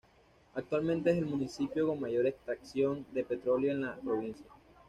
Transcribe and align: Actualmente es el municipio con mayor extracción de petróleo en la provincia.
Actualmente 0.55 1.11
es 1.11 1.17
el 1.19 1.27
municipio 1.27 1.85
con 1.87 1.99
mayor 1.99 2.25
extracción 2.25 3.05
de 3.11 3.23
petróleo 3.23 3.69
en 3.71 3.81
la 3.85 3.93
provincia. 3.97 4.47